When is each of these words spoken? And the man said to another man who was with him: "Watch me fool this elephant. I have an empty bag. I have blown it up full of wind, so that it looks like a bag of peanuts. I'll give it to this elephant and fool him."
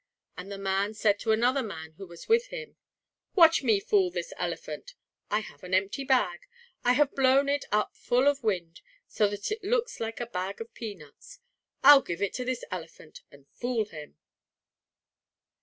And 0.35 0.51
the 0.51 0.57
man 0.57 0.95
said 0.95 1.19
to 1.19 1.31
another 1.31 1.61
man 1.61 1.91
who 1.97 2.07
was 2.07 2.27
with 2.27 2.47
him: 2.47 2.75
"Watch 3.35 3.61
me 3.61 3.79
fool 3.79 4.09
this 4.09 4.33
elephant. 4.35 4.95
I 5.29 5.41
have 5.41 5.63
an 5.63 5.75
empty 5.75 6.03
bag. 6.03 6.47
I 6.83 6.93
have 6.93 7.13
blown 7.13 7.47
it 7.47 7.65
up 7.71 7.95
full 7.95 8.27
of 8.27 8.41
wind, 8.43 8.81
so 9.07 9.27
that 9.27 9.51
it 9.51 9.63
looks 9.63 9.99
like 9.99 10.19
a 10.19 10.25
bag 10.25 10.59
of 10.59 10.73
peanuts. 10.73 11.37
I'll 11.83 12.01
give 12.01 12.19
it 12.23 12.33
to 12.33 12.43
this 12.43 12.65
elephant 12.71 13.21
and 13.29 13.47
fool 13.51 13.85
him." 13.85 14.17